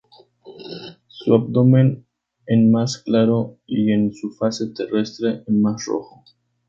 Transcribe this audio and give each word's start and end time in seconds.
Su 1.09 1.35
abdomen 1.35 2.07
en 2.47 2.71
más 2.71 2.97
claro 3.03 3.59
y 3.67 3.91
en 3.91 4.11
su 4.15 4.31
fase 4.31 4.71
terrestre 4.75 5.43
en 5.45 5.61
más 5.61 5.85
rojo. 5.85 6.23